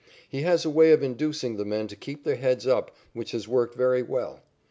[0.27, 3.47] He has a way of inducing the men to keep their heads up which has
[3.47, 4.41] worked very well.